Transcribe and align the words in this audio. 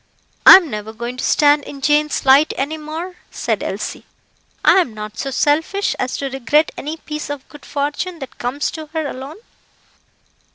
"I 0.47 0.55
am 0.57 0.71
never 0.71 0.93
going 0.93 1.17
to 1.17 1.23
stand 1.23 1.63
in 1.63 1.79
Jane's 1.79 2.25
light 2.25 2.55
any 2.57 2.75
more," 2.79 3.17
said 3.29 3.61
Elsie. 3.61 4.07
"I 4.65 4.77
am 4.77 4.95
not 4.95 5.15
so 5.19 5.29
selfish 5.29 5.95
as 5.99 6.17
to 6.17 6.29
regret 6.31 6.71
any 6.75 6.97
piece 6.97 7.29
of 7.29 7.47
good 7.49 7.63
fortune 7.67 8.17
that 8.17 8.39
comes 8.39 8.71
to 8.71 8.87
her 8.93 9.05
alone." 9.05 9.37